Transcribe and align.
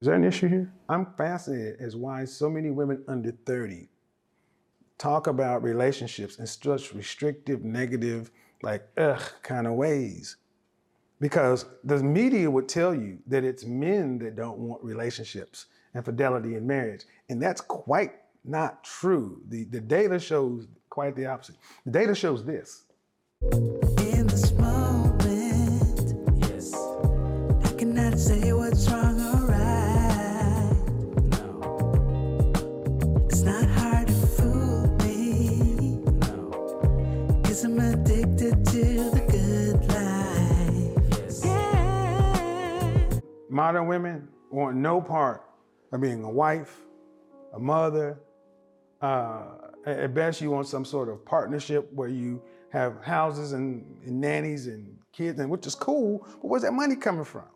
Is 0.00 0.06
there 0.06 0.14
an 0.14 0.24
issue 0.24 0.48
here? 0.48 0.72
I'm 0.88 1.08
fascinated 1.18 1.76
as 1.78 1.94
why 1.94 2.24
so 2.24 2.48
many 2.48 2.70
women 2.70 3.04
under 3.06 3.32
30 3.44 3.86
talk 4.96 5.26
about 5.26 5.62
relationships 5.62 6.38
in 6.38 6.46
such 6.46 6.94
restrictive, 6.94 7.64
negative, 7.64 8.30
like 8.62 8.88
ugh 8.96 9.20
kind 9.42 9.66
of 9.66 9.74
ways. 9.74 10.36
Because 11.20 11.66
the 11.84 11.98
media 11.98 12.50
would 12.50 12.66
tell 12.66 12.94
you 12.94 13.18
that 13.26 13.44
it's 13.44 13.66
men 13.66 14.18
that 14.20 14.36
don't 14.36 14.56
want 14.56 14.82
relationships 14.82 15.66
and 15.92 16.02
fidelity 16.02 16.54
in 16.54 16.66
marriage. 16.66 17.04
And 17.28 17.42
that's 17.42 17.60
quite 17.60 18.12
not 18.42 18.82
true. 18.82 19.42
The, 19.48 19.64
the 19.64 19.82
data 19.82 20.18
shows 20.18 20.66
quite 20.88 21.14
the 21.14 21.26
opposite. 21.26 21.56
The 21.84 21.92
data 21.92 22.14
shows 22.14 22.42
this. 22.42 22.84
Modern 43.80 44.02
women 44.02 44.28
want 44.50 44.76
no 44.76 45.00
part 45.00 45.42
of 45.90 46.02
being 46.02 46.22
a 46.22 46.30
wife, 46.30 46.80
a 47.54 47.58
mother. 47.58 48.20
Uh, 49.00 49.44
at 49.86 50.12
best, 50.12 50.42
you 50.42 50.50
want 50.50 50.66
some 50.66 50.84
sort 50.84 51.08
of 51.08 51.24
partnership 51.24 51.90
where 51.94 52.08
you 52.08 52.42
have 52.70 53.02
houses 53.02 53.52
and, 53.52 53.82
and 54.04 54.20
nannies 54.20 54.66
and 54.66 54.98
kids, 55.12 55.40
and 55.40 55.48
which 55.48 55.66
is 55.66 55.74
cool. 55.74 56.26
But 56.42 56.48
where's 56.48 56.62
that 56.62 56.72
money 56.72 56.94
coming 56.94 57.24
from? 57.24 57.46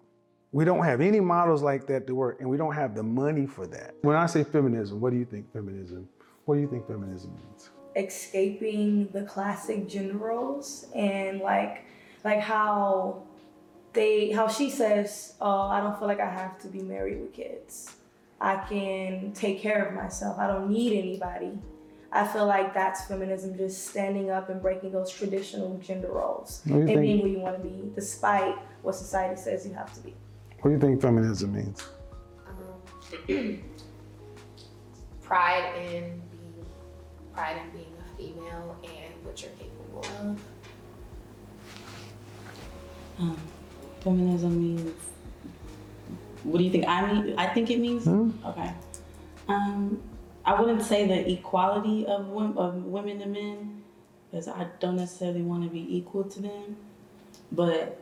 We 0.51 0.65
don't 0.65 0.83
have 0.85 1.03
any 1.03 1.21
models 1.21 1.63
like 1.63 1.87
that 1.89 2.07
to 2.07 2.15
work, 2.15 2.41
and 2.41 2.49
we 2.49 2.57
don't 2.57 2.75
have 2.75 2.95
the 2.95 3.03
money 3.03 3.47
for 3.47 3.67
that. 3.67 3.95
When 4.01 4.17
I 4.17 4.25
say 4.25 4.45
feminism, 4.45 5.03
what 5.03 5.11
do 5.11 5.19
you 5.19 5.27
think 5.27 5.53
feminism? 5.53 6.09
What 6.47 6.55
do 6.55 6.63
you 6.63 6.69
think 6.69 6.87
feminism 6.87 7.35
means? 7.35 7.71
escaping 7.97 9.07
the 9.13 9.23
classic 9.23 9.89
gender 9.89 10.17
roles 10.17 10.87
and 10.97 11.39
like 11.39 11.85
like 12.25 12.41
how 12.41 13.23
they 13.95 14.31
how 14.31 14.47
she 14.49 14.69
says 14.69 15.35
oh 15.41 15.63
i 15.69 15.81
don't 15.81 15.99
feel 15.99 16.09
like 16.09 16.21
i 16.21 16.29
have 16.29 16.59
to 16.59 16.69
be 16.69 16.81
married 16.81 17.21
with 17.21 17.33
kids. 17.33 17.97
I 18.41 18.57
can 18.57 19.33
take 19.33 19.61
care 19.61 19.87
of 19.87 19.95
myself. 19.95 20.39
I 20.39 20.47
don't 20.47 20.69
need 20.69 20.99
anybody. 20.99 21.59
I 22.13 22.27
feel 22.27 22.47
like 22.47 22.75
that's 22.75 23.07
feminism 23.07 23.57
just 23.57 23.89
standing 23.89 24.31
up 24.31 24.51
and 24.51 24.61
breaking 24.61 24.93
those 24.93 25.11
traditional 25.11 25.79
gender 25.79 26.09
roles. 26.09 26.61
What 26.67 26.75
do 26.75 26.83
you 26.83 26.89
and 26.93 27.01
being 27.01 27.21
who 27.23 27.29
you 27.29 27.39
want 27.39 27.57
to 27.57 27.67
be 27.67 27.91
despite 27.95 28.57
what 28.83 28.95
society 28.95 29.41
says 29.41 29.67
you 29.67 29.73
have 29.73 29.93
to 29.95 30.01
be. 30.01 30.15
What 30.61 30.71
do 30.71 30.75
you 30.75 30.81
think 30.81 31.01
feminism 31.01 31.55
means? 31.55 31.89
um, 33.29 33.63
pride 35.23 35.75
in 35.77 36.21
being 36.31 36.67
pride 37.33 37.57
in 37.57 37.71
being 37.71 37.95
a 37.99 38.17
female 38.17 38.77
and 38.85 39.25
what 39.25 39.41
you're 39.41 39.51
capable 39.53 40.05
of. 40.21 40.39
Um, 43.19 43.37
feminism 44.05 44.61
means. 44.61 44.95
What 46.45 46.59
do 46.59 46.65
you 46.65 46.71
think 46.71 46.87
I 46.87 47.11
mean? 47.11 47.35
I 47.39 47.47
think 47.47 47.71
it 47.71 47.81
means. 47.81 48.07
Okay. 48.07 48.73
Um, 49.49 50.01
I 50.45 50.61
wouldn't 50.61 50.83
say 50.83 51.09
the 51.09 51.33
equality 51.33 52.07
of 52.07 52.29
women, 52.29 52.59
of 52.59 52.85
women 52.85 53.21
and 53.23 53.33
men, 53.33 53.83
because 54.31 54.47
I 54.47 54.67
don't 54.79 54.97
necessarily 54.97 55.43
want 55.43 55.65
to 55.65 55.71
be 55.71 55.97
equal 55.97 56.25
to 56.25 56.43
them, 56.43 56.77
but 57.51 57.99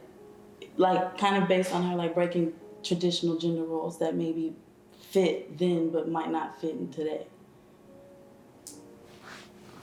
like 0.77 1.17
kind 1.19 1.41
of 1.41 1.49
based 1.49 1.73
on 1.73 1.83
her 1.85 1.95
like 1.95 2.15
breaking 2.15 2.53
traditional 2.83 3.39
gender 3.39 3.63
roles 3.63 3.99
that 4.01 4.17
maybe 4.17 4.55
fit 5.11 5.57
then 5.59 5.91
but 5.91 6.09
might 6.09 6.31
not 6.31 6.61
fit 6.61 6.73
in 6.73 6.91
today. 6.91 7.27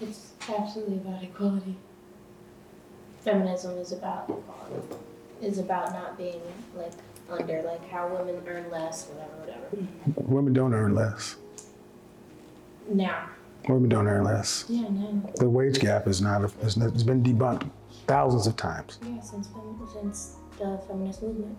It's 0.01 0.31
absolutely 0.47 0.97
about 0.97 1.23
equality. 1.23 1.75
feminism 3.21 3.77
is 3.77 3.91
about 3.91 4.23
equality. 4.29 4.95
Is 5.41 5.57
about 5.57 5.93
not 5.93 6.17
being 6.17 6.41
like 6.75 6.91
under 7.29 7.61
like 7.61 7.87
how 7.89 8.07
women 8.09 8.41
earn 8.47 8.69
less, 8.69 9.07
whatever, 9.07 9.31
whatever. 9.39 9.87
Women 10.29 10.51
don't 10.53 10.73
earn 10.73 10.93
less. 10.95 11.37
Now, 12.89 13.29
Women 13.67 13.89
don't 13.89 14.07
earn 14.07 14.23
less. 14.23 14.65
yeah, 14.67 14.87
no, 14.89 15.21
The 15.37 15.49
wage 15.49 15.79
gap 15.79 16.07
is 16.07 16.21
not. 16.21 16.41
A, 16.41 16.45
is 16.65 16.75
not- 16.77 16.89
it's 16.89 17.03
been 17.03 17.21
debunked 17.23 17.69
thousands 18.07 18.47
of 18.47 18.55
times. 18.55 18.99
yeah, 19.03 19.21
since 19.21 19.49
since 19.93 20.35
the 20.57 20.79
feminist 20.87 21.21
movement. 21.21 21.55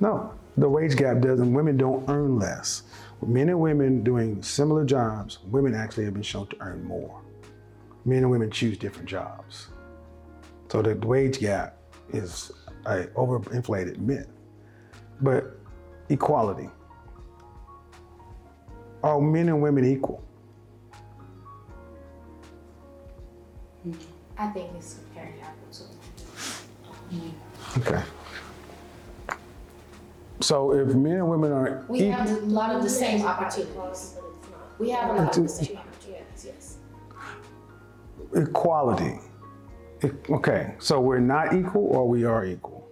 No, 0.00 0.32
the 0.56 0.68
wage 0.68 0.96
gap 0.96 1.20
doesn't. 1.20 1.52
Women 1.52 1.76
don't 1.76 2.08
earn 2.08 2.38
less. 2.38 2.84
Men 3.26 3.48
and 3.50 3.60
women 3.60 4.02
doing 4.02 4.42
similar 4.42 4.84
jobs, 4.84 5.38
women 5.50 5.74
actually 5.74 6.04
have 6.06 6.14
been 6.14 6.22
shown 6.22 6.46
to 6.48 6.56
earn 6.60 6.82
more. 6.84 7.20
Men 8.04 8.18
and 8.18 8.30
women 8.30 8.50
choose 8.50 8.78
different 8.78 9.08
jobs. 9.08 9.68
So 10.68 10.80
the 10.82 10.94
wage 11.06 11.38
gap 11.40 11.76
is 12.12 12.50
a 12.86 13.04
overinflated 13.16 13.98
myth. 13.98 14.28
But 15.20 15.56
equality. 16.08 16.68
Are 19.02 19.20
men 19.20 19.48
and 19.48 19.62
women 19.62 19.84
equal? 19.84 20.22
I 24.36 24.48
think 24.48 24.70
it's 24.76 24.96
very 25.14 25.34
apples 25.42 25.86
to 27.74 27.80
Okay. 27.80 28.02
So 30.40 30.72
if 30.72 30.94
men 30.94 31.16
and 31.16 31.28
women 31.28 31.52
are 31.52 31.68
equal. 31.68 31.84
We 31.88 31.98
equal, 32.00 32.12
have 32.12 32.30
a 32.30 32.46
lot 32.46 32.74
of 32.74 32.82
the 32.82 32.90
same 32.90 33.24
opportunities. 33.24 33.74
But 33.74 33.90
it's 33.90 34.14
not. 34.14 34.80
We 34.80 34.90
have 34.90 35.10
a 35.10 35.14
lot 35.14 35.36
of 35.36 35.42
the 35.42 35.48
same 35.48 35.76
opportunities, 35.76 36.44
yes. 36.44 36.76
equality. 38.34 39.18
Okay, 40.30 40.74
so 40.78 41.00
we're 41.00 41.18
not 41.18 41.54
equal 41.54 41.84
or 41.86 42.08
we 42.08 42.24
are 42.24 42.44
equal? 42.46 42.88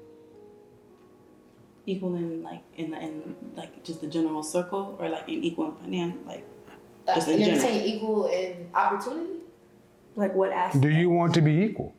Equal 1.86 2.14
in 2.16 2.42
like 2.42 2.60
in 2.76 2.90
the 2.90 2.98
in 3.00 3.34
like 3.56 3.82
just 3.82 4.00
the 4.02 4.06
general 4.06 4.42
circle, 4.42 4.96
or 5.00 5.08
like 5.08 5.26
in 5.28 5.42
equal 5.42 5.66
in 5.68 5.72
finance, 5.76 6.16
like 6.26 6.44
uh, 7.08 7.14
Just 7.14 7.28
in 7.28 7.38
You're 7.38 7.46
general. 7.48 7.62
saying 7.64 7.84
equal 7.94 8.26
in 8.26 8.68
opportunity? 8.74 9.34
like 10.16 10.34
what 10.34 10.50
aspect 10.52 10.82
Do 10.82 10.90
you 10.90 11.08
want 11.10 11.32
to 11.34 11.40
be 11.40 11.62
equal? 11.62 11.94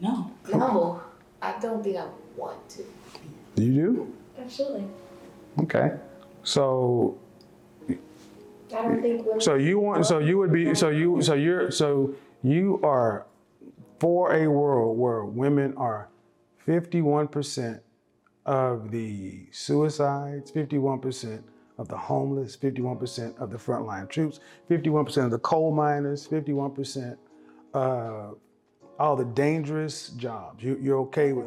no. 0.00 0.30
No, 0.52 1.02
I 1.42 1.58
don't 1.60 1.82
think 1.84 1.96
I 1.98 2.06
want 2.36 2.68
to. 2.70 2.82
You 3.56 3.72
do? 3.72 4.14
Absolutely. 4.40 4.84
Okay. 5.60 5.92
So 6.42 7.18
I 7.18 7.27
don't 8.68 9.02
think 9.02 9.24
women. 9.24 9.40
so 9.40 9.54
you 9.54 9.78
want 9.78 10.06
so 10.06 10.18
you 10.18 10.38
would 10.38 10.52
be 10.52 10.74
so 10.74 10.88
you 10.90 11.20
so 11.22 11.34
you're 11.34 11.70
so 11.70 12.14
you 12.42 12.80
are 12.82 13.26
for 13.98 14.34
a 14.34 14.46
world 14.46 14.96
where 14.98 15.24
women 15.24 15.74
are 15.76 16.08
51% 16.66 17.80
of 18.46 18.90
the 18.90 19.46
suicides, 19.50 20.52
51% 20.52 21.42
of 21.78 21.88
the 21.88 21.96
homeless, 21.96 22.56
51% 22.56 23.38
of 23.38 23.50
the 23.50 23.56
frontline 23.56 24.08
troops, 24.08 24.40
51% 24.70 25.24
of 25.24 25.30
the 25.30 25.38
coal 25.38 25.72
miners, 25.72 26.26
51% 26.28 27.16
of 27.74 28.38
all 28.98 29.16
the 29.16 29.24
dangerous 29.24 30.10
jobs. 30.10 30.62
You, 30.62 30.78
you're 30.80 30.98
okay 31.00 31.32
with? 31.32 31.46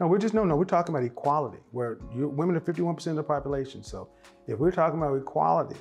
No, 0.00 0.06
we're 0.06 0.18
just 0.18 0.34
no, 0.34 0.44
no. 0.44 0.54
We're 0.54 0.64
talking 0.64 0.94
about 0.94 1.04
equality, 1.04 1.58
where 1.72 1.98
you, 2.14 2.28
women 2.28 2.54
are 2.56 2.60
51% 2.60 3.06
of 3.08 3.16
the 3.16 3.22
population. 3.22 3.82
So, 3.82 4.08
if 4.48 4.58
we're 4.58 4.70
talking 4.72 4.98
about 4.98 5.14
equality, 5.14 5.76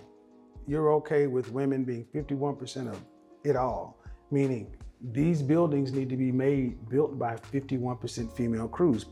you're 0.68 0.92
okay 0.96 1.28
with 1.28 1.52
women 1.52 1.84
being 1.86 2.06
51% 2.14 2.90
of 2.90 3.00
it 3.44 3.56
all, 3.56 3.98
meaning 4.30 4.76
these 5.12 5.42
buildings 5.42 5.94
need 5.94 6.10
to 6.10 6.18
be 6.18 6.32
made 6.32 6.90
built 6.90 7.18
by 7.18 7.36
51% 7.38 8.36
female 8.36 8.68
crews. 8.68 9.06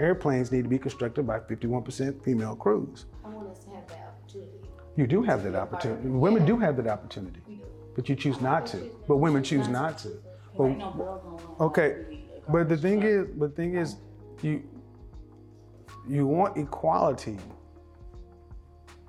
Airplanes 0.00 0.50
need 0.50 0.62
to 0.62 0.68
be 0.70 0.78
constructed 0.78 1.26
by 1.26 1.38
51% 1.40 2.24
female 2.24 2.56
crews. 2.56 3.04
I 3.24 3.28
want 3.28 3.48
us 3.48 3.62
to 3.64 3.70
have 3.70 3.86
that 3.88 4.14
opportunity. 4.16 4.58
You 4.96 5.06
do 5.06 5.22
have 5.22 5.42
that 5.44 5.54
opportunity. 5.54 6.08
Women 6.08 6.46
do 6.46 6.56
have 6.58 6.76
that 6.78 6.86
opportunity, 6.86 7.40
but 7.94 8.08
you 8.08 8.16
choose 8.16 8.40
not 8.40 8.64
to. 8.66 8.90
But 9.06 9.18
women 9.18 9.42
choose 9.42 9.68
not 9.68 9.98
to. 9.98 10.08
But- 10.56 10.64
Right, 10.64 10.78
no 10.78 10.90
girls 10.92 11.22
don't 11.22 11.48
want 11.48 11.60
Okay, 11.60 11.88
to 11.88 12.08
be 12.08 12.28
a 12.46 12.50
but 12.50 12.68
the 12.68 12.76
thing 12.76 13.02
is, 13.02 13.26
but 13.36 13.50
the 13.50 13.56
thing 13.56 13.74
is, 13.76 13.96
you 14.42 14.62
you 16.08 16.26
want 16.26 16.56
equality, 16.56 17.38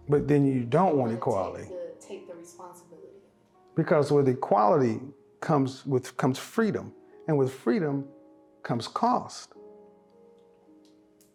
but 0.09 0.27
then 0.27 0.45
you 0.45 0.63
don't 0.63 0.95
want 0.95 1.11
equality 1.13 1.65
To 1.65 2.07
take 2.07 2.27
the 2.27 2.35
responsibility. 2.35 3.07
because 3.75 4.11
with 4.11 4.27
equality 4.27 4.99
comes 5.39 5.85
with 5.85 6.15
comes 6.17 6.37
freedom, 6.39 6.93
and 7.27 7.37
with 7.37 7.53
freedom 7.53 8.05
comes 8.63 8.87
cost. 8.87 9.53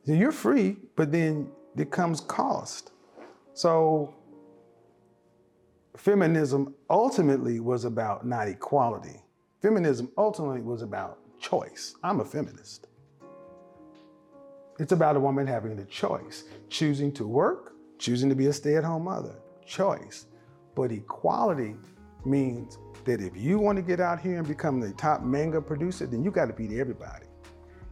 So 0.06 0.12
you're 0.12 0.32
free, 0.32 0.76
but 0.96 1.12
then 1.12 1.50
it 1.76 1.90
comes 1.90 2.20
cost. 2.20 2.92
So 3.52 4.14
feminism 5.96 6.74
ultimately 6.88 7.60
was 7.60 7.84
about 7.84 8.26
not 8.26 8.48
equality. 8.48 9.22
Feminism 9.60 10.10
ultimately 10.16 10.62
was 10.62 10.80
about 10.82 11.18
choice. 11.38 11.94
I'm 12.02 12.20
a 12.20 12.24
feminist. 12.24 12.86
It's 14.78 14.92
about 14.92 15.16
a 15.16 15.20
woman 15.20 15.46
having 15.46 15.76
the 15.76 15.84
choice, 15.84 16.44
choosing 16.70 17.12
to 17.14 17.26
work, 17.26 17.74
choosing 17.98 18.28
to 18.28 18.34
be 18.34 18.46
a 18.46 18.52
stay 18.52 18.76
at 18.76 18.84
home 18.84 19.04
mother, 19.04 19.34
choice. 19.66 20.26
But 20.74 20.92
equality 20.92 21.74
means 22.24 22.78
that 23.04 23.20
if 23.20 23.36
you 23.36 23.58
want 23.58 23.76
to 23.76 23.82
get 23.82 24.00
out 24.00 24.20
here 24.20 24.38
and 24.38 24.46
become 24.46 24.80
the 24.80 24.92
top 24.92 25.22
manga 25.22 25.60
producer, 25.60 26.06
then 26.06 26.22
you 26.22 26.30
got 26.30 26.46
to 26.46 26.52
beat 26.52 26.72
everybody. 26.78 27.26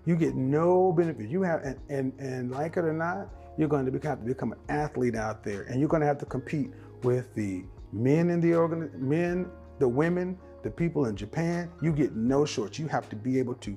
You 0.04 0.16
get 0.16 0.36
no 0.36 0.92
benefit. 0.92 1.28
You 1.28 1.42
have, 1.42 1.62
and, 1.62 1.80
and, 1.88 2.12
and 2.20 2.50
like 2.52 2.76
it 2.76 2.84
or 2.84 2.92
not, 2.92 3.28
you're 3.58 3.68
going 3.68 3.90
to 3.90 4.08
have 4.08 4.20
to 4.20 4.24
become 4.24 4.52
an 4.52 4.58
athlete 4.68 5.16
out 5.16 5.42
there, 5.42 5.62
and 5.62 5.80
you're 5.80 5.88
going 5.88 6.02
to 6.02 6.06
have 6.06 6.18
to 6.18 6.26
compete 6.26 6.70
with 7.02 7.34
the 7.34 7.64
men 7.92 8.30
in 8.30 8.40
the 8.40 8.54
organ, 8.54 8.90
men, 8.94 9.50
the 9.78 9.88
women, 9.88 10.38
the 10.62 10.70
people 10.70 11.06
in 11.06 11.16
Japan. 11.16 11.70
You 11.80 11.92
get 11.92 12.14
no 12.14 12.44
shorts. 12.44 12.78
You 12.78 12.86
have 12.88 13.08
to 13.08 13.16
be 13.16 13.38
able 13.38 13.54
to 13.54 13.76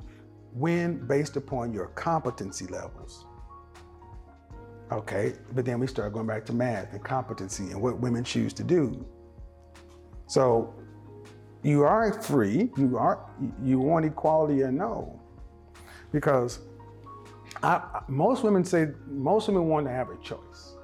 win 0.53 1.05
based 1.07 1.37
upon 1.37 1.73
your 1.73 1.87
competency 1.87 2.67
levels. 2.67 3.25
Okay, 4.91 5.33
but 5.53 5.65
then 5.65 5.79
we 5.79 5.85
start 5.87 6.13
going 6.13 6.25
back 6.25 6.45
to 6.47 6.53
math 6.53 6.93
and 6.93 7.03
competency 7.03 7.71
and 7.71 7.81
what 7.81 7.99
women 7.99 8.23
choose 8.23 8.53
to 8.53 8.63
do. 8.63 9.05
So 10.25 10.73
you 11.61 11.83
are 11.83 12.19
free. 12.21 12.71
You 12.77 12.97
are 12.97 13.29
you 13.63 13.79
want 13.79 14.05
equality 14.05 14.63
or 14.63 14.71
no? 14.71 15.19
Because 16.11 16.59
I, 17.61 18.01
most 18.07 18.43
women 18.43 18.63
say 18.63 18.87
most 19.07 19.47
women 19.47 19.67
want 19.67 19.85
to 19.85 19.91
have 19.91 20.09
a 20.09 20.17
choice. 20.17 20.75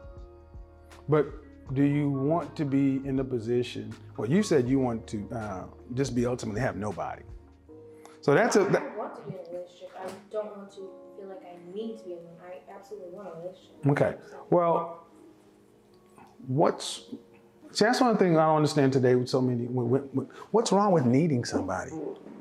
But 1.10 1.28
do 1.74 1.84
you 1.84 2.10
want 2.10 2.56
to 2.58 2.66
be 2.66 3.02
in 3.06 3.20
a 3.20 3.24
position? 3.24 3.94
Well, 4.18 4.30
you 4.30 4.44
said 4.44 4.68
you 4.68 4.80
want 4.80 5.08
to 5.08 5.30
uh, 5.32 5.64
just 5.96 6.14
be 6.14 6.28
ultimately 6.28 6.62
have 6.62 6.76
nobody. 6.76 7.24
So 8.22 8.34
that's 8.36 8.56
a. 8.56 8.66
that- 8.66 8.92
I 10.06 10.12
want 10.12 10.18
to 10.32 10.32
be 10.32 10.36
in 10.36 10.36
a 10.36 10.36
relationship. 10.36 10.36
I 10.36 10.36
don't 10.36 10.58
want 10.58 10.72
to 10.72 10.78
feel 11.18 11.28
like 11.30 11.44
I 11.46 11.76
need 11.76 11.98
to 11.98 12.04
be 12.04 12.12
in 12.14 12.18
one. 12.18 12.36
I 12.46 12.74
absolutely 12.74 13.10
want 13.10 13.28
a 13.28 13.32
relationship. 13.40 13.88
Okay. 13.88 14.16
Well, 14.50 15.06
what's 16.48 17.04
see? 17.72 17.86
That's 17.86 18.00
one 18.02 18.18
thing 18.18 18.38
I 18.38 18.46
don't 18.46 18.58
understand 18.58 18.94
today 18.94 19.16
with 19.16 19.30
so 19.30 19.42
many. 19.42 19.66
with- 19.68 20.04
with- 20.14 20.28
What's 20.52 20.72
wrong 20.72 20.92
with 20.92 21.06
needing 21.06 21.44
somebody? 21.46 21.92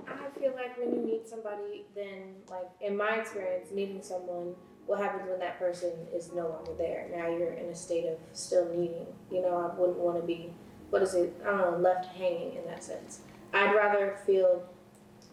I 0.06 0.28
feel 0.38 0.52
like 0.54 0.78
when 0.78 0.92
you 0.94 1.02
need 1.04 1.26
somebody, 1.26 1.86
then 1.94 2.36
like 2.50 2.68
in 2.80 2.96
my 2.96 3.16
experience, 3.16 3.70
needing 3.72 4.02
someone, 4.02 4.54
what 4.86 4.98
happens 5.00 5.28
when 5.28 5.38
that 5.40 5.58
person 5.58 5.92
is 6.12 6.32
no 6.32 6.48
longer 6.48 6.72
there? 6.76 7.08
Now 7.14 7.28
you're 7.28 7.54
in 7.54 7.66
a 7.70 7.74
state 7.74 8.06
of 8.06 8.18
still 8.32 8.68
needing. 8.68 9.06
You 9.30 9.42
know, 9.42 9.56
I 9.56 9.74
wouldn't 9.78 9.98
want 9.98 10.20
to 10.20 10.26
be, 10.26 10.52
what 10.90 11.02
is 11.02 11.14
it? 11.14 11.32
I 11.42 11.50
don't 11.50 11.58
know, 11.58 11.78
left 11.78 12.06
hanging 12.06 12.54
in 12.56 12.64
that 12.66 12.84
sense. 12.84 13.20
I'd 13.54 13.74
rather 13.74 14.18
feel 14.26 14.64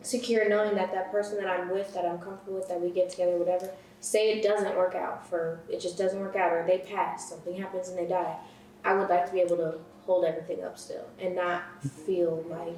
secure 0.02 0.48
knowing 0.50 0.76
that 0.76 0.92
that 0.92 1.12
person 1.12 1.38
that 1.38 1.48
I'm 1.48 1.70
with, 1.70 1.94
that 1.94 2.06
I'm 2.06 2.20
comfortable 2.20 2.56
with, 2.56 2.68
that 2.70 2.82
we 2.82 2.90
get 2.90 3.10
together, 3.10 3.38
whatever. 3.38 3.72
Say 4.00 4.32
it 4.32 4.44
doesn't 4.44 4.76
work 4.76 4.96
out 4.96 5.28
for 5.30 5.62
it 5.70 5.80
just 5.80 5.98
doesn't 5.98 6.20
work 6.20 6.36
out, 6.36 6.52
or 6.52 6.66
they 6.66 6.80
pass, 6.80 7.30
something 7.30 7.56
happens 7.60 7.90
and 7.90 7.98
they 7.98 8.08
die. 8.08 8.36
I 8.84 8.96
would 8.96 9.10
like 9.10 9.28
to 9.28 9.32
be 9.32 9.40
able 9.42 9.58
to 9.58 9.76
hold 10.02 10.26
everything 10.26 10.64
up 10.64 10.78
still 10.78 11.06
and 11.20 11.36
not 11.36 11.64
feel 11.84 12.44
like 12.50 12.76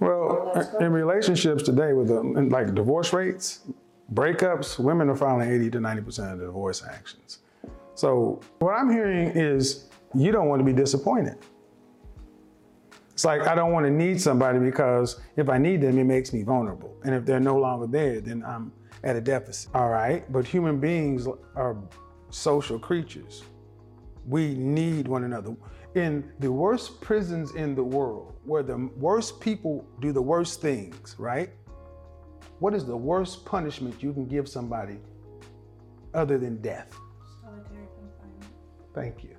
Well, 0.00 0.76
in 0.80 0.92
relationships 0.92 1.62
today, 1.62 1.92
with 1.92 2.10
um, 2.10 2.32
the, 2.32 2.42
like 2.42 2.74
divorce 2.74 3.12
rates, 3.12 3.60
breakups, 4.14 4.78
women 4.78 5.10
are 5.10 5.16
filing 5.16 5.50
80 5.50 5.70
to 5.72 5.80
90 5.80 6.02
percent 6.02 6.32
of 6.32 6.38
the 6.38 6.46
divorce 6.46 6.82
actions. 6.82 7.40
So 7.94 8.40
what 8.60 8.72
I'm 8.72 8.90
hearing 8.90 9.28
is 9.34 9.90
you 10.14 10.32
don't 10.32 10.48
want 10.48 10.60
to 10.60 10.64
be 10.64 10.72
disappointed. 10.72 11.36
It's 13.12 13.24
like 13.24 13.46
I 13.46 13.54
don't 13.54 13.72
want 13.72 13.84
to 13.86 13.90
need 13.90 14.20
somebody 14.20 14.58
because 14.58 15.20
if 15.36 15.48
I 15.48 15.58
need 15.58 15.82
them, 15.82 15.98
it 15.98 16.04
makes 16.04 16.32
me 16.32 16.42
vulnerable, 16.42 16.96
and 17.04 17.14
if 17.14 17.24
they're 17.26 17.40
no 17.40 17.58
longer 17.58 17.86
there, 17.86 18.20
then 18.20 18.42
I'm 18.44 18.72
at 19.04 19.16
a 19.16 19.20
deficit. 19.20 19.70
All 19.74 19.90
right, 19.90 20.30
but 20.32 20.46
human 20.46 20.80
beings 20.80 21.26
are 21.54 21.76
social 22.30 22.78
creatures. 22.78 23.44
We 24.26 24.54
need 24.54 25.08
one 25.08 25.24
another. 25.24 25.54
In 25.94 26.32
the 26.38 26.50
worst 26.50 27.02
prisons 27.02 27.54
in 27.54 27.74
the 27.74 27.84
world, 27.84 28.34
where 28.44 28.62
the 28.62 28.88
worst 28.96 29.40
people 29.40 29.84
do 30.00 30.12
the 30.12 30.22
worst 30.22 30.62
things, 30.62 31.14
right? 31.18 31.50
What 32.60 32.72
is 32.72 32.86
the 32.86 32.96
worst 32.96 33.44
punishment 33.44 34.02
you 34.02 34.12
can 34.14 34.26
give 34.26 34.48
somebody 34.48 34.98
other 36.14 36.38
than 36.38 36.62
death? 36.62 36.96
Solitary 37.42 37.88
confinement. 37.98 38.44
Thank 38.94 39.22
you. 39.22 39.36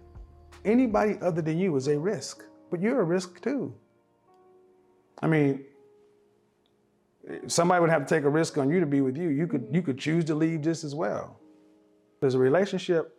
Anybody 0.64 1.18
other 1.22 1.42
than 1.42 1.58
you 1.58 1.76
is 1.76 1.88
a 1.88 1.98
risk, 1.98 2.44
but 2.74 2.82
you're 2.82 3.02
a 3.02 3.04
risk 3.04 3.40
too. 3.40 3.72
I 5.22 5.28
mean, 5.28 5.64
somebody 7.46 7.80
would 7.80 7.92
have 7.92 8.08
to 8.08 8.16
take 8.16 8.24
a 8.24 8.30
risk 8.30 8.58
on 8.58 8.68
you 8.72 8.80
to 8.80 8.88
be 8.88 9.02
with 9.02 9.16
you. 9.16 9.30
You 9.30 9.46
could 9.46 9.68
you 9.72 9.84
could 9.84 10.00
choose 10.00 10.26
to 10.26 10.34
leave 10.34 10.62
just 10.62 10.84
as 10.84 10.96
well. 10.96 11.38
Does 12.20 12.34
a 12.34 12.40
relationship 12.40 13.16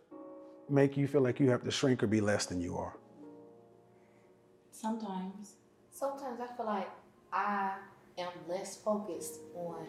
make 0.69 0.97
you 0.97 1.07
feel 1.07 1.21
like 1.21 1.39
you 1.39 1.49
have 1.51 1.63
to 1.63 1.71
shrink 1.71 2.03
or 2.03 2.07
be 2.07 2.19
less 2.19 2.45
than 2.47 2.59
you 2.59 2.75
are? 2.75 2.97
Sometimes. 4.71 5.53
Sometimes 5.89 6.41
I 6.41 6.47
feel 6.57 6.65
like 6.65 6.89
I 7.31 7.75
am 8.17 8.33
less 8.49 8.75
focused 8.75 9.39
on, 9.55 9.85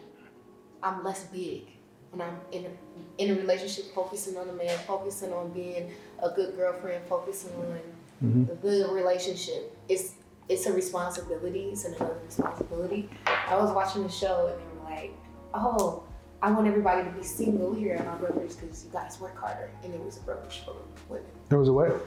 I'm 0.81 1.03
less 1.03 1.25
big 1.25 1.63
when 2.11 2.25
I'm 2.25 2.39
in 2.53 2.67
a, 2.67 3.21
in 3.21 3.31
a 3.31 3.41
relationship, 3.41 3.93
focusing 3.93 4.37
on 4.37 4.47
a 4.47 4.53
man, 4.53 4.77
focusing 4.87 5.33
on 5.33 5.51
being 5.51 5.91
a 6.23 6.29
good 6.29 6.55
girlfriend, 6.55 7.03
focusing 7.09 7.53
on 7.55 7.81
the 8.21 8.55
good 8.55 8.91
relationship. 8.91 9.75
It's 9.89 10.13
it's 10.49 10.65
a 10.65 10.73
responsibility. 10.73 11.69
It's 11.71 11.85
another 11.85 12.17
responsibility. 12.25 13.09
I 13.25 13.55
was 13.57 13.71
watching 13.71 14.03
the 14.03 14.09
show 14.09 14.47
and 14.47 14.57
they 14.59 14.65
were 14.79 14.89
like, 14.95 15.13
"Oh, 15.53 16.03
I 16.41 16.51
want 16.51 16.67
everybody 16.67 17.03
to 17.03 17.11
be 17.15 17.23
single 17.23 17.73
here 17.73 17.95
at 17.95 18.05
my 18.05 18.15
brokerage 18.15 18.55
because 18.59 18.85
you 18.85 18.91
guys 18.91 19.19
work 19.19 19.37
harder." 19.37 19.69
And 19.83 19.93
it 19.93 20.01
was 20.03 20.17
a 20.17 20.21
brokerage 20.21 20.61
for 20.65 20.75
women 21.09 21.25
It 21.51 21.55
was 21.55 21.67
a 21.69 21.73
what? 21.73 22.05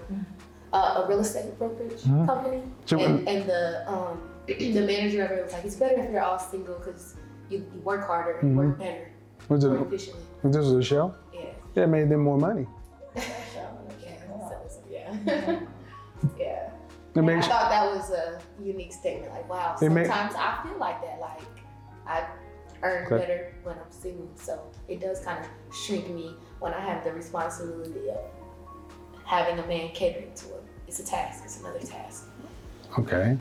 uh, 0.72 1.02
a 1.04 1.08
real 1.08 1.20
estate 1.20 1.58
brokerage 1.58 2.02
company, 2.04 2.62
So- 2.86 2.98
and, 3.00 3.28
and 3.28 3.48
the 3.48 3.84
um, 3.90 4.20
the 4.46 4.80
manager 4.86 5.24
of 5.24 5.30
it 5.32 5.44
was 5.44 5.52
like, 5.52 5.64
"It's 5.64 5.76
better 5.76 6.00
if 6.00 6.10
you're 6.10 6.22
all 6.22 6.38
single 6.38 6.76
because 6.78 7.16
you, 7.50 7.58
you 7.74 7.80
work 7.82 8.06
harder, 8.06 8.38
you 8.46 8.54
work 8.54 8.78
better, 8.78 9.10
Was 9.48 9.64
it? 9.64 9.68
more 9.68 9.86
efficiently." 9.86 10.22
This 10.44 10.56
was 10.56 10.72
a 10.72 10.82
show. 10.82 11.14
Yeah, 11.34 11.40
That 11.74 11.88
made 11.88 12.08
them 12.08 12.20
more 12.20 12.38
money. 12.38 12.66
yeah, 13.16 13.22
so, 14.48 14.56
so, 14.68 15.58
yeah, 16.22 16.28
yeah. 16.38 16.70
It 17.14 17.18
And 17.18 17.30
I 17.30 17.40
thought 17.40 17.70
that 17.70 17.84
was 17.96 18.10
a 18.10 18.40
unique 18.62 18.92
statement. 18.92 19.32
Like, 19.32 19.48
wow, 19.48 19.76
It 19.82 19.88
ma- 19.90 20.02
sometimes 20.04 20.34
I 20.36 20.60
feel 20.64 20.78
like 20.78 21.00
that. 21.02 21.18
Like, 21.20 21.40
I 22.06 22.24
earn 22.82 23.06
Okay. 23.06 23.18
better 23.18 23.54
when 23.64 23.76
I'm 23.76 23.90
single, 23.90 24.28
so 24.36 24.62
it 24.88 25.00
does 25.00 25.20
kind 25.24 25.44
of 25.44 25.74
shrink 25.74 26.08
me 26.08 26.36
when 26.60 26.72
I 26.72 26.80
have 26.80 27.02
the 27.04 27.12
responsibility 27.12 28.10
of 28.10 28.18
having 29.24 29.58
a 29.58 29.66
man 29.66 29.90
catering 29.92 30.32
to 30.34 30.46
it. 30.54 30.62
It's 30.86 31.00
a 31.00 31.04
task. 31.04 31.42
It's 31.44 31.60
another 31.60 31.80
task. 31.80 32.28
okay. 32.98 33.36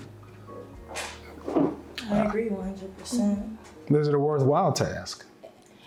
I 2.11 2.25
agree 2.25 2.49
100%. 2.49 3.57
Is 3.89 4.07
it 4.07 4.13
a 4.13 4.19
worthwhile 4.19 4.71
task? 4.73 5.25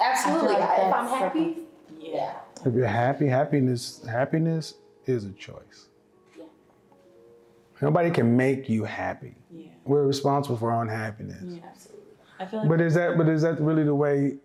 Absolutely. 0.01 0.55
like 0.55 0.79
if 0.79 0.93
I'm 0.95 1.07
happy, 1.09 1.57
Yeah. 2.01 2.35
If 2.65 2.75
you're 2.75 2.87
happy, 2.87 3.27
happiness 3.27 4.05
happiness 4.09 4.75
is 5.07 5.25
a 5.25 5.33
choice. 5.33 5.89
Yeah. 7.83 7.89
Nobody 7.89 8.11
can 8.11 8.37
make 8.37 8.69
you 8.69 8.85
happy. 8.85 9.35
Yeah. 9.51 9.67
We're 9.85 10.07
responsible 10.07 10.57
for 10.57 10.73
our 10.73 10.81
own 10.81 10.89
happiness. 10.89 11.43
Yeah. 11.45 11.61
absolutely. 11.69 12.03
I 12.39 12.47
feel 12.47 12.61
like 12.61 12.69
But 12.69 12.81
is 12.81 12.95
that 12.95 13.19
but 13.19 13.29
is 13.29 13.43
that 13.43 13.61
really 13.61 13.85
the 13.85 13.95
way? 13.95 14.39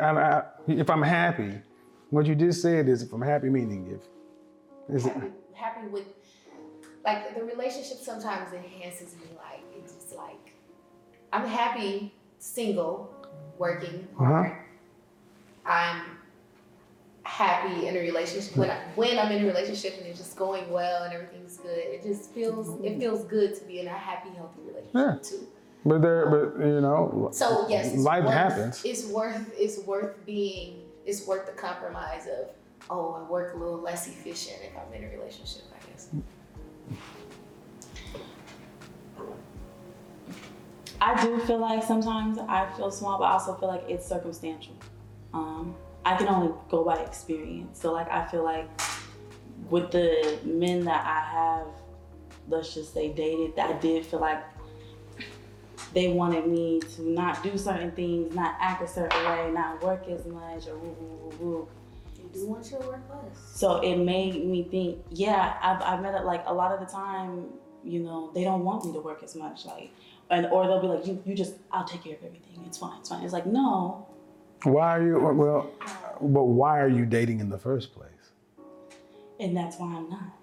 I, 0.00 0.10
I, 0.10 0.42
if 0.66 0.88
I'm 0.90 1.02
happy, 1.02 1.60
what 2.10 2.26
you 2.26 2.34
just 2.34 2.62
said 2.62 2.88
is 2.88 3.02
if 3.02 3.12
I'm 3.12 3.22
happy, 3.22 3.48
meaning 3.48 3.88
if 3.92 4.94
is 4.94 5.06
it? 5.06 5.12
Happy, 5.12 5.30
happy 5.54 5.86
with 5.88 6.04
like 7.04 7.34
the 7.34 7.44
relationship 7.44 7.98
sometimes 7.98 8.52
enhances 8.52 9.14
me. 9.16 9.26
Like 9.36 9.62
it's 9.76 9.94
just 9.94 10.16
like 10.16 10.54
I'm 11.32 11.46
happy 11.46 12.14
single, 12.38 13.14
working 13.58 14.08
uh-huh. 14.18 14.24
hard. 14.24 14.52
I'm 14.52 14.67
happy 17.38 17.86
in 17.86 17.96
a 17.96 18.00
relationship 18.00 18.56
when 18.56 18.68
I, 18.68 18.78
when 18.96 19.16
I'm 19.16 19.30
in 19.30 19.44
a 19.44 19.46
relationship 19.46 19.94
and 19.98 20.06
it's 20.06 20.18
just 20.18 20.36
going 20.36 20.68
well 20.72 21.04
and 21.04 21.14
everything's 21.14 21.56
good. 21.58 21.78
It 21.78 22.02
just 22.02 22.32
feels 22.32 22.80
it 22.82 22.98
feels 22.98 23.24
good 23.24 23.54
to 23.54 23.64
be 23.64 23.78
in 23.78 23.86
a 23.86 23.90
happy, 23.90 24.30
healthy 24.36 24.60
relationship 24.66 25.22
too. 25.22 25.46
But 25.84 26.02
there, 26.02 26.26
but 26.28 26.66
you 26.66 26.80
know, 26.80 27.28
So 27.32 27.66
yes, 27.68 27.94
it's 27.94 28.02
life 28.02 28.24
worth, 28.24 28.34
happens. 28.34 28.82
It's 28.84 29.06
worth 29.06 29.52
it's 29.56 29.78
worth 29.86 30.26
being 30.26 30.82
it's 31.06 31.28
worth 31.28 31.46
the 31.46 31.52
compromise 31.52 32.26
of 32.26 32.48
oh 32.90 33.12
I 33.12 33.30
work 33.30 33.54
a 33.54 33.56
little 33.56 33.80
less 33.80 34.08
efficient 34.08 34.58
if 34.64 34.72
I'm 34.76 34.92
in 34.92 35.08
a 35.08 35.16
relationship. 35.16 35.62
I 35.72 35.90
guess. 35.90 36.08
I 41.00 41.22
do 41.22 41.38
feel 41.46 41.58
like 41.58 41.84
sometimes 41.84 42.38
I 42.38 42.68
feel 42.76 42.90
small, 42.90 43.18
but 43.18 43.26
I 43.26 43.32
also 43.34 43.54
feel 43.54 43.68
like 43.68 43.84
it's 43.88 44.04
circumstantial. 44.04 44.74
Um, 45.32 45.76
I 46.04 46.16
can 46.16 46.28
only 46.28 46.52
go 46.70 46.84
by 46.84 46.96
experience. 46.98 47.80
So 47.80 47.92
like 47.92 48.10
I 48.10 48.26
feel 48.26 48.44
like 48.44 48.68
with 49.68 49.90
the 49.90 50.38
men 50.44 50.84
that 50.84 51.04
I 51.04 51.20
have, 51.20 51.66
let's 52.48 52.74
just 52.74 52.94
say 52.94 53.12
dated, 53.12 53.58
I 53.58 53.72
did 53.74 54.06
feel 54.06 54.20
like 54.20 54.42
they 55.92 56.08
wanted 56.08 56.46
me 56.46 56.80
to 56.80 57.02
not 57.02 57.42
do 57.42 57.56
certain 57.56 57.90
things, 57.92 58.34
not 58.34 58.56
act 58.60 58.82
a 58.82 58.88
certain 58.88 59.24
way, 59.24 59.50
not 59.52 59.82
work 59.82 60.06
as 60.08 60.26
much, 60.26 60.66
or 60.68 60.76
woo 60.76 60.96
woo 61.00 61.18
woo 61.22 61.36
woo. 61.40 61.68
do 62.32 62.46
want 62.46 62.70
you 62.70 62.78
to 62.78 62.86
work 62.86 63.00
less. 63.10 63.38
So 63.54 63.80
it 63.80 63.96
made 63.96 64.44
me 64.44 64.64
think, 64.64 64.98
yeah, 65.10 65.56
I've, 65.62 65.82
I've 65.82 66.02
met 66.02 66.14
it 66.14 66.24
like 66.24 66.44
a 66.46 66.52
lot 66.52 66.72
of 66.72 66.80
the 66.80 66.86
time, 66.86 67.46
you 67.84 68.00
know, 68.00 68.30
they 68.34 68.44
don't 68.44 68.64
want 68.64 68.84
me 68.84 68.92
to 68.92 69.00
work 69.00 69.22
as 69.22 69.34
much. 69.34 69.64
Like, 69.64 69.90
and, 70.30 70.46
or 70.46 70.66
they'll 70.66 70.80
be 70.80 70.88
like, 70.88 71.06
you, 71.06 71.22
you 71.24 71.34
just, 71.34 71.54
I'll 71.72 71.86
take 71.86 72.04
care 72.04 72.16
of 72.16 72.24
everything. 72.24 72.62
It's 72.66 72.78
fine, 72.78 72.98
it's 73.00 73.08
fine. 73.08 73.24
It's 73.24 73.32
like, 73.32 73.46
no. 73.46 74.06
Why 74.64 74.96
are 74.96 75.06
you, 75.06 75.18
well, 75.18 75.70
but 76.20 76.44
why 76.44 76.80
are 76.80 76.88
you 76.88 77.06
dating 77.06 77.40
in 77.40 77.48
the 77.48 77.58
first 77.58 77.94
place? 77.94 78.10
And 79.40 79.56
that's 79.56 79.76
why 79.78 79.86
I'm 79.94 80.10
not. 80.10 80.38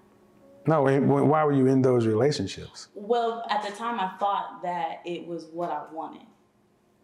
No, 0.66 0.82
why 0.82 1.44
were 1.44 1.52
you 1.52 1.66
in 1.66 1.80
those 1.80 2.06
relationships? 2.06 2.88
Well, 2.94 3.44
at 3.50 3.62
the 3.62 3.70
time, 3.70 4.00
I 4.00 4.16
thought 4.18 4.62
that 4.62 5.00
it 5.04 5.26
was 5.26 5.44
what 5.52 5.70
I 5.70 5.82
wanted. 5.92 6.26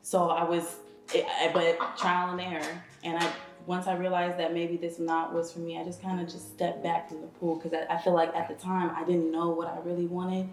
So 0.02 0.31
I 0.31 0.42
was, 0.42 0.78
eh, 1.14 1.23
eh, 1.40 1.50
but 1.52 1.97
trial 1.97 2.31
and 2.31 2.40
error. 2.40 2.83
And 3.04 3.23
I, 3.23 3.33
once 3.66 3.87
I 3.87 3.95
realized 3.95 4.37
that 4.38 4.52
maybe 4.52 4.76
this 4.76 4.99
not 4.99 5.33
was 5.33 5.52
for 5.52 5.61
me, 5.61 5.78
I 5.78 5.85
just 5.85 6.02
kind 6.02 6.21
of 6.21 6.26
just 6.26 6.52
stepped 6.54 6.83
back 6.83 7.09
from 7.09 7.21
the 7.21 7.28
pool 7.28 7.54
because 7.57 7.73
I, 7.73 7.95
I 7.95 7.99
feel 7.99 8.14
like 8.14 8.35
at 8.35 8.49
the 8.49 8.54
time 8.54 8.90
I 8.97 9.04
didn't 9.04 9.31
know 9.31 9.50
what 9.50 9.69
I 9.69 9.78
really 9.85 10.07
wanted, 10.07 10.49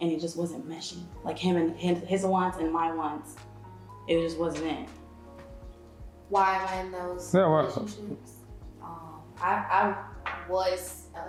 and 0.00 0.10
it 0.10 0.20
just 0.20 0.36
wasn't 0.36 0.66
meshing. 0.66 1.04
Like 1.22 1.38
him 1.38 1.56
and 1.56 1.76
his, 1.76 1.98
his 2.04 2.22
wants 2.22 2.56
and 2.56 2.72
my 2.72 2.92
wants, 2.92 3.36
it 4.08 4.22
just 4.22 4.38
wasn't 4.38 4.66
it. 4.66 4.88
Why 6.28 6.56
am 6.56 6.68
I 6.68 6.80
in 6.82 6.92
those 6.92 7.34
Yeah, 7.34 7.42
well- 7.46 7.62
relationships? 7.64 8.32
Um, 8.82 9.20
I, 9.40 9.52
I 9.70 9.96
was 10.48 11.06
um, 11.14 11.22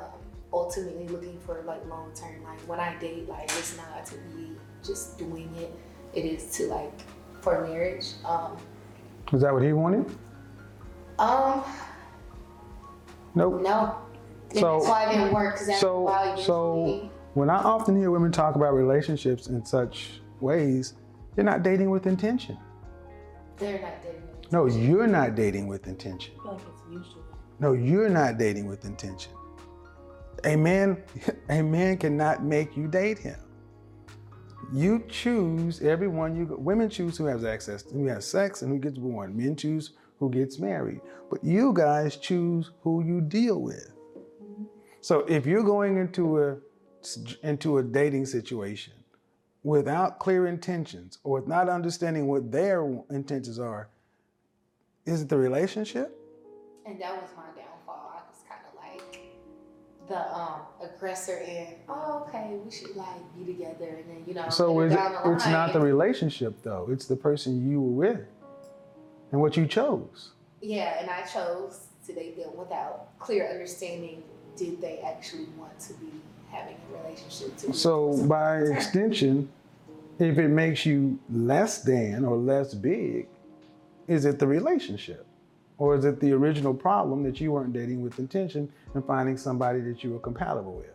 ultimately 0.53 1.07
looking 1.07 1.39
for 1.39 1.63
like 1.65 1.85
long 1.87 2.11
term. 2.13 2.43
Like 2.43 2.59
when 2.61 2.79
I 2.79 2.95
date, 2.99 3.27
like 3.29 3.43
it's 3.45 3.77
not 3.77 4.05
to 4.07 4.15
be 4.35 4.51
just 4.83 5.17
doing 5.17 5.53
it. 5.55 5.73
It 6.13 6.25
is 6.25 6.47
to 6.57 6.67
like 6.67 6.93
for 7.41 7.61
marriage. 7.67 8.13
Um, 8.25 8.57
Was 9.31 9.41
that 9.41 9.53
what 9.53 9.63
he 9.63 9.73
wanted? 9.73 10.05
um, 11.19 11.63
Nope. 13.35 13.61
no. 13.61 13.97
So- 14.53 14.79
that's 14.79 14.87
why 14.87 15.09
it 15.09 15.13
didn't 15.17 15.33
work 15.33 15.57
So, 15.57 16.35
so 16.37 17.09
when 17.33 17.49
I 17.49 17.57
often 17.57 17.97
hear 17.97 18.11
women 18.11 18.31
talk 18.31 18.55
about 18.55 18.73
relationships 18.73 19.47
in 19.47 19.65
such 19.65 20.21
ways, 20.39 20.93
they're 21.35 21.43
not 21.43 21.63
dating 21.63 21.89
with 21.89 22.07
intention. 22.07 22.57
they're 23.57 23.81
not 23.81 24.01
dating. 24.03 24.21
No, 24.51 24.67
you're 24.67 25.07
not 25.07 25.35
dating 25.35 25.67
with 25.67 25.87
intention. 25.87 26.33
I 26.39 26.43
feel 26.43 26.51
like 26.53 26.61
it's 26.61 26.81
mutual. 26.89 27.23
No, 27.59 27.73
you're 27.73 28.09
not 28.09 28.37
dating 28.37 28.67
with 28.67 28.85
intention. 28.85 29.31
A 30.43 30.55
man, 30.55 31.03
a 31.49 31.61
man 31.61 31.97
cannot 31.97 32.43
make 32.43 32.75
you 32.77 32.87
date 32.87 33.17
him. 33.17 33.39
You 34.73 35.03
choose 35.07 35.81
everyone 35.81 36.35
you 36.35 36.55
women 36.57 36.89
choose 36.89 37.17
who 37.17 37.25
has 37.25 37.43
access, 37.45 37.83
who 37.83 38.07
has 38.07 38.25
sex, 38.25 38.61
and 38.61 38.71
who 38.71 38.79
gets 38.79 38.97
born. 38.97 39.35
Men 39.35 39.55
choose 39.55 39.91
who 40.19 40.29
gets 40.29 40.59
married. 40.59 41.01
But 41.29 41.43
you 41.43 41.71
guys 41.73 42.17
choose 42.17 42.71
who 42.81 43.03
you 43.03 43.21
deal 43.21 43.61
with. 43.61 43.91
So 45.01 45.19
if 45.21 45.45
you're 45.45 45.63
going 45.63 45.97
into 45.97 46.41
a 46.41 46.57
into 47.43 47.77
a 47.77 47.83
dating 47.83 48.25
situation 48.25 48.93
without 49.63 50.19
clear 50.19 50.47
intentions 50.47 51.19
or 51.23 51.39
with 51.39 51.47
not 51.47 51.69
understanding 51.69 52.27
what 52.27 52.51
their 52.51 52.83
intentions 53.11 53.59
are, 53.59 53.89
is 55.05 55.21
it 55.21 55.29
the 55.29 55.37
relationship? 55.37 56.19
And 56.85 56.99
that 57.01 57.15
was 57.21 57.29
my 57.35 57.43
downfall. 57.59 58.13
I 58.13 58.21
was 58.29 58.43
kind 58.47 58.61
of 58.67 58.75
like 58.79 59.21
the 60.07 60.35
um, 60.35 60.61
aggressor 60.81 61.37
and 61.47 61.69
oh 61.89 62.25
okay 62.27 62.57
we 62.63 62.69
should 62.71 62.95
like 62.95 63.07
be 63.37 63.45
together 63.53 63.85
and 64.01 64.09
then 64.09 64.23
you 64.27 64.33
know 64.35 64.49
So 64.49 64.79
it, 64.81 64.91
it's 64.93 65.47
not 65.47 65.73
the 65.73 65.79
relationship 65.79 66.55
though. 66.63 66.87
It's 66.91 67.05
the 67.07 67.15
person 67.15 67.69
you 67.69 67.81
were 67.81 68.07
with 68.07 68.21
and 69.31 69.41
what 69.41 69.57
you 69.57 69.65
chose. 69.67 70.31
yeah 70.61 70.99
and 71.01 71.09
I 71.09 71.21
chose 71.23 71.87
to 72.05 72.13
date 72.13 72.37
them 72.37 72.55
without 72.55 73.17
clear 73.19 73.49
understanding 73.49 74.21
did 74.55 74.79
they 74.79 74.99
actually 74.99 75.47
want 75.57 75.77
to 75.79 75.93
be 75.95 76.11
having 76.51 76.75
a 76.93 76.97
relationship 77.03 77.57
to 77.57 77.73
So 77.73 78.15
by 78.27 78.59
extension, 78.59 79.49
if 80.19 80.37
it 80.37 80.49
makes 80.49 80.85
you 80.85 81.17
less 81.31 81.81
than 81.81 82.23
or 82.23 82.37
less 82.37 82.73
big, 82.75 83.27
is 84.07 84.25
it 84.25 84.39
the 84.39 84.47
relationship? 84.47 85.25
Or 85.77 85.95
is 85.95 86.05
it 86.05 86.19
the 86.21 86.31
original 86.31 86.73
problem 86.73 87.23
that 87.23 87.41
you 87.41 87.51
weren't 87.51 87.73
dating 87.73 88.01
with 88.01 88.17
intention 88.17 88.71
and 88.93 89.05
finding 89.05 89.35
somebody 89.35 89.81
that 89.81 90.03
you 90.03 90.11
were 90.11 90.19
compatible 90.19 90.73
with? 90.73 90.91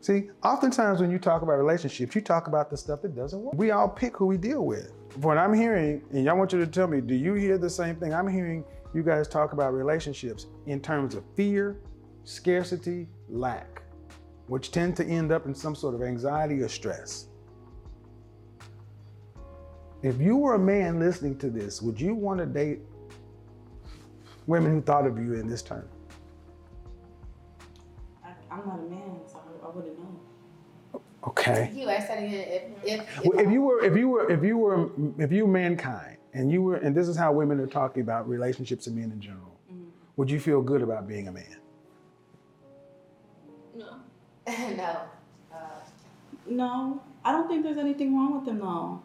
See, 0.00 0.30
oftentimes 0.42 1.00
when 1.00 1.10
you 1.10 1.18
talk 1.18 1.42
about 1.42 1.54
relationships, 1.54 2.14
you 2.14 2.20
talk 2.20 2.46
about 2.46 2.70
the 2.70 2.76
stuff 2.76 3.02
that 3.02 3.14
doesn't 3.14 3.40
work. 3.40 3.54
We 3.54 3.70
all 3.70 3.88
pick 3.88 4.16
who 4.16 4.26
we 4.26 4.36
deal 4.36 4.64
with. 4.64 4.92
What 5.16 5.38
I'm 5.38 5.54
hearing, 5.54 6.02
and 6.12 6.24
y'all 6.24 6.36
want 6.36 6.52
you 6.52 6.58
to 6.60 6.66
tell 6.66 6.86
me, 6.86 7.00
do 7.00 7.14
you 7.14 7.34
hear 7.34 7.56
the 7.56 7.70
same 7.70 7.96
thing? 7.96 8.12
I'm 8.12 8.28
hearing 8.28 8.64
you 8.92 9.02
guys 9.02 9.28
talk 9.28 9.52
about 9.52 9.72
relationships 9.72 10.46
in 10.66 10.80
terms 10.80 11.14
of 11.14 11.24
fear, 11.36 11.78
scarcity, 12.24 13.08
lack, 13.28 13.82
which 14.46 14.70
tend 14.70 14.96
to 14.96 15.04
end 15.06 15.32
up 15.32 15.46
in 15.46 15.54
some 15.54 15.74
sort 15.74 15.94
of 15.94 16.02
anxiety 16.02 16.60
or 16.60 16.68
stress. 16.68 17.28
If 20.04 20.20
you 20.20 20.36
were 20.36 20.52
a 20.52 20.58
man 20.58 20.98
listening 20.98 21.38
to 21.38 21.48
this, 21.48 21.80
would 21.80 21.98
you 21.98 22.14
want 22.14 22.38
to 22.38 22.44
date 22.44 22.80
women 24.46 24.70
who 24.70 24.82
thought 24.82 25.06
of 25.06 25.16
you 25.16 25.32
in 25.32 25.48
this 25.48 25.62
term? 25.62 25.88
I, 28.22 28.32
I'm 28.50 28.66
not 28.66 28.80
a 28.80 28.82
man, 28.82 29.20
so 29.26 29.38
I, 29.38 29.66
I 29.66 29.70
wouldn't 29.70 29.98
know. 29.98 31.00
Okay. 31.26 31.72
you 31.74 31.88
asked 31.88 32.08
that 32.08 32.18
again 32.18 32.74
if 32.84 33.00
if, 33.00 33.24
Well, 33.24 33.38
if 33.38 33.50
you 33.50 33.62
were, 33.62 33.82
if 33.82 33.96
you 33.96 34.10
were, 34.10 34.30
if 34.30 34.44
you 34.44 34.58
were, 34.58 34.90
if 35.18 35.32
you 35.32 35.46
were 35.46 35.52
mankind, 35.52 36.18
and 36.34 36.52
you 36.52 36.60
were, 36.60 36.76
and 36.76 36.94
this 36.94 37.08
is 37.08 37.16
how 37.16 37.32
women 37.32 37.58
are 37.58 37.66
talking 37.66 38.02
about 38.02 38.28
relationships 38.28 38.86
and 38.86 38.96
men 38.96 39.10
in 39.10 39.22
general, 39.22 39.58
would 40.16 40.30
you 40.30 40.38
feel 40.38 40.60
good 40.60 40.82
about 40.82 41.08
being 41.08 41.28
a 41.28 41.32
man? 41.32 41.56
No. 43.74 43.96
no 44.76 44.98
uh, 45.50 45.56
No, 46.46 47.02
I 47.24 47.32
don't 47.32 47.48
think 47.48 47.62
there's 47.62 47.78
anything 47.78 48.14
wrong 48.14 48.34
with 48.34 48.44
them 48.44 48.58
though. 48.58 49.02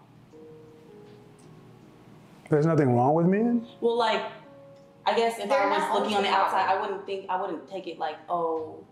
There's 2.49 2.65
nothing 2.65 2.95
wrong 2.95 3.13
with 3.13 3.27
men. 3.27 3.65
Well, 3.79 3.97
like, 3.97 4.23
I 5.05 5.15
guess 5.15 5.39
if 5.39 5.49
They're 5.49 5.59
I 5.59 5.77
was 5.77 5.99
looking 5.99 6.17
on 6.17 6.23
the 6.23 6.29
outside, 6.29 6.67
I 6.67 6.79
wouldn't 6.81 7.05
think, 7.05 7.25
I 7.29 7.39
wouldn't 7.39 7.69
take 7.69 7.87
it 7.87 7.99
like, 7.99 8.17
oh, 8.27 8.83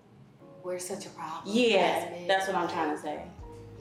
we're 0.63 0.79
such 0.79 1.05
a 1.05 1.09
problem 1.09 1.55
yeah, 1.55 2.09
as 2.13 2.27
that's 2.27 2.47
what 2.47 2.55
I'm 2.55 2.67
trying 2.67 2.95
to 2.95 3.01
say. 3.01 3.21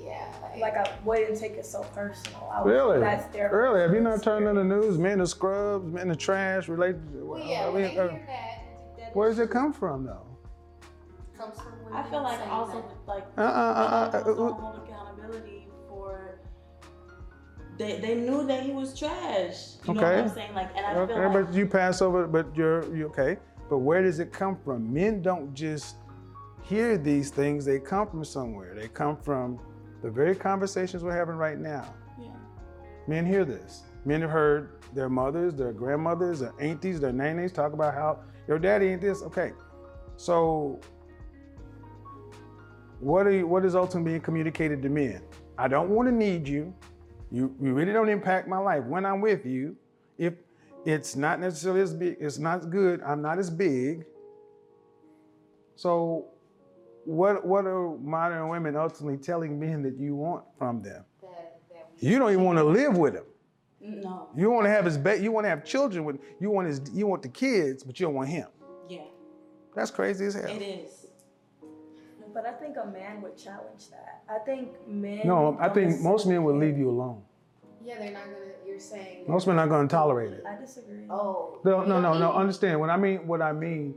yeah 0.00 0.28
like, 0.42 0.60
Like 0.60 0.76
I 0.76 0.92
wouldn't 1.04 1.38
take 1.38 1.52
it 1.52 1.66
so 1.66 1.82
personal. 1.94 2.48
I 2.52 2.62
would, 2.62 2.70
Really? 2.72 3.00
That's 3.00 3.26
their. 3.34 3.50
Really? 3.52 3.80
Have 3.80 3.92
you 3.92 4.00
not 4.00 4.22
turned 4.22 4.46
on 4.46 4.54
the 4.54 4.64
news? 4.64 4.96
Men 4.98 5.20
are 5.20 5.26
scrubs, 5.26 5.92
men 5.92 6.10
are 6.10 6.14
trash. 6.14 6.68
Relationship. 6.68 7.10
well, 7.14 7.44
yeah 7.44 7.66
I 7.66 7.70
mean, 7.72 7.82
they 7.82 7.98
uh, 7.98 8.08
hear 8.08 8.26
that, 8.28 8.62
that 8.98 9.16
where 9.16 9.28
is 9.28 9.36
does 9.36 9.46
it 9.46 9.50
come 9.50 9.72
from, 9.72 10.04
though? 10.04 10.22
comes 11.36 11.58
from 11.60 11.72
I 11.92 12.02
feel 12.04 12.22
like 12.22 12.38
saying 12.38 12.50
also 12.50 12.82
that. 12.82 13.08
like 13.08 13.24
Uh, 13.36 13.40
uh, 13.40 13.44
uh, 13.44 14.10
uh, 14.12 14.18
also 14.30 14.46
uh, 14.46 14.85
They, 17.78 17.98
they 17.98 18.14
knew 18.14 18.46
that 18.46 18.62
he 18.62 18.72
was 18.72 18.98
trash. 18.98 19.74
You 19.86 19.94
know 19.94 20.02
what 20.02 20.04
Okay. 20.12 20.20
I'm 20.22 20.28
saying? 20.28 20.54
Like, 20.54 20.70
and 20.76 20.86
I 20.86 20.92
feel 20.94 21.00
Okay, 21.16 21.26
like 21.26 21.46
but 21.46 21.54
you 21.54 21.66
pass 21.66 22.00
over, 22.02 22.26
but 22.26 22.54
you're 22.56 22.94
you 22.96 23.06
okay. 23.06 23.38
But 23.68 23.78
where 23.78 24.02
does 24.02 24.18
it 24.20 24.32
come 24.32 24.56
from? 24.56 24.92
Men 24.92 25.22
don't 25.22 25.52
just 25.54 25.96
hear 26.62 26.96
these 26.98 27.30
things, 27.30 27.64
they 27.64 27.78
come 27.78 28.08
from 28.08 28.24
somewhere. 28.24 28.74
They 28.74 28.88
come 28.88 29.16
from 29.16 29.58
the 30.02 30.10
very 30.10 30.34
conversations 30.34 31.02
we're 31.04 31.16
having 31.16 31.36
right 31.36 31.58
now. 31.58 31.94
yeah. 32.20 32.28
Men 33.06 33.26
hear 33.26 33.44
this. 33.44 33.82
Men 34.04 34.20
have 34.22 34.30
heard 34.30 34.70
their 34.94 35.08
mothers, 35.08 35.54
their 35.54 35.72
grandmothers, 35.72 36.40
their 36.40 36.54
aunties, 36.60 37.00
their 37.00 37.12
nannies 37.12 37.52
talk 37.52 37.72
about 37.72 37.94
how 37.94 38.20
your 38.48 38.58
daddy 38.58 38.86
ain't 38.88 39.00
this. 39.00 39.22
Okay. 39.22 39.52
So 40.16 40.80
what 43.00 43.26
are 43.26 43.30
you, 43.32 43.46
what 43.46 43.64
is 43.64 43.74
ultimately 43.76 44.12
being 44.12 44.20
communicated 44.22 44.82
to 44.82 44.88
men? 44.88 45.22
I 45.58 45.68
don't 45.68 45.90
want 45.90 46.08
to 46.08 46.14
need 46.14 46.46
you. 46.48 46.72
You 47.30 47.54
you 47.60 47.72
really 47.74 47.92
don't 47.92 48.08
impact 48.08 48.48
my 48.48 48.58
life 48.58 48.84
when 48.84 49.04
I'm 49.04 49.20
with 49.20 49.44
you. 49.44 49.76
If 50.18 50.34
it's 50.84 51.16
not 51.16 51.40
necessarily 51.40 51.80
as 51.80 51.92
big, 51.92 52.16
it's 52.20 52.38
not 52.38 52.70
good. 52.70 53.02
I'm 53.02 53.20
not 53.20 53.38
as 53.38 53.50
big. 53.50 54.04
So 55.74 56.26
what 57.04 57.44
what 57.46 57.66
are 57.66 57.96
modern 57.98 58.48
women 58.48 58.76
ultimately 58.76 59.18
telling 59.18 59.58
men 59.58 59.82
that 59.82 59.96
you 59.98 60.14
want 60.14 60.44
from 60.58 60.82
them? 60.82 61.04
that, 61.22 61.60
that 61.70 61.88
You 61.98 62.18
don't 62.18 62.32
even 62.32 62.44
want 62.44 62.58
to 62.58 62.64
live 62.64 62.96
with 62.96 63.14
him. 63.14 63.24
No. 63.80 64.28
You 64.36 64.50
want 64.50 64.64
to 64.64 64.70
have 64.70 64.84
his 64.84 64.98
ba- 64.98 65.20
you 65.20 65.30
want 65.32 65.44
to 65.44 65.48
have 65.48 65.64
children 65.64 66.04
with 66.04 66.18
you 66.40 66.50
want 66.50 66.68
his 66.68 66.80
you 66.92 67.06
want 67.06 67.22
the 67.22 67.28
kids, 67.28 67.82
but 67.82 67.98
you 67.98 68.06
don't 68.06 68.14
want 68.14 68.28
him. 68.28 68.48
Yeah. 68.88 69.02
That's 69.74 69.90
crazy 69.90 70.26
as 70.26 70.34
hell. 70.34 70.46
It 70.46 70.62
is. 70.62 71.05
But 72.36 72.44
I 72.44 72.52
think 72.52 72.76
a 72.76 72.84
man 72.84 73.22
would 73.22 73.38
challenge 73.38 73.88
that. 73.88 74.20
I 74.28 74.38
think 74.40 74.68
men. 74.86 75.22
No, 75.24 75.56
I 75.58 75.70
think 75.70 76.02
most 76.02 76.26
men 76.26 76.44
would 76.44 76.56
leave 76.56 76.76
you 76.76 76.90
alone. 76.90 77.22
Yeah, 77.82 77.98
they're 77.98 78.12
not 78.12 78.24
gonna. 78.24 78.52
You're 78.66 78.78
saying. 78.78 79.24
Most 79.26 79.46
men 79.46 79.58
are 79.58 79.66
going 79.66 79.88
to 79.88 79.90
tolerate 79.90 80.34
it. 80.34 80.44
I 80.46 80.60
disagree. 80.60 81.06
Oh. 81.08 81.60
No, 81.64 81.82
no, 81.84 81.98
no, 81.98 82.18
no. 82.18 82.32
Understand 82.32 82.78
what 82.78 82.90
I 82.90 82.98
mean? 82.98 83.26
What 83.26 83.40
I 83.40 83.52
mean, 83.52 83.94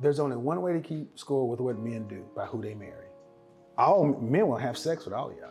there's 0.00 0.20
only 0.20 0.38
one 0.38 0.62
way 0.62 0.72
to 0.72 0.80
keep 0.80 1.18
score 1.18 1.46
with 1.46 1.60
what 1.60 1.78
men 1.78 2.08
do 2.08 2.24
by 2.34 2.46
who 2.46 2.62
they 2.62 2.74
marry. 2.74 3.08
All 3.76 4.06
men 4.06 4.48
will 4.48 4.56
have 4.56 4.78
sex 4.78 5.04
with 5.04 5.12
all 5.12 5.28
of 5.28 5.36
y'all. 5.36 5.50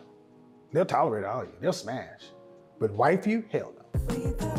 They'll 0.72 0.84
tolerate 0.84 1.24
all 1.24 1.42
of 1.42 1.46
you. 1.46 1.54
They'll 1.60 1.72
smash. 1.72 2.22
But 2.80 2.90
wife 2.90 3.24
you? 3.24 3.44
Hell 3.52 3.72
no. 3.78 3.84
Without 4.16 4.53